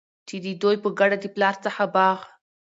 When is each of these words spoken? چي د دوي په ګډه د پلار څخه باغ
چي 0.27 0.35
د 0.45 0.47
دوي 0.61 0.77
په 0.83 0.89
ګډه 0.99 1.17
د 1.19 1.25
پلار 1.35 1.55
څخه 1.65 1.83
باغ 1.95 2.17